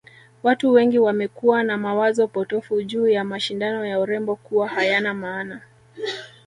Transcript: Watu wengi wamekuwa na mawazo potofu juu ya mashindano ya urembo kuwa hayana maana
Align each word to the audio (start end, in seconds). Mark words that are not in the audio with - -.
Watu 0.43 0.71
wengi 0.71 0.99
wamekuwa 0.99 1.63
na 1.63 1.77
mawazo 1.77 2.27
potofu 2.27 2.81
juu 2.81 3.07
ya 3.07 3.23
mashindano 3.23 3.85
ya 3.85 3.99
urembo 3.99 4.35
kuwa 4.35 4.67
hayana 4.67 5.13
maana 5.13 5.61